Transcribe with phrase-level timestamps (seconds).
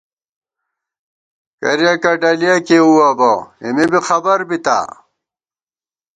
[1.59, 4.77] کریَکہ ڈلیَہ کېؤوَبہ، اېمے بی خبر بِتا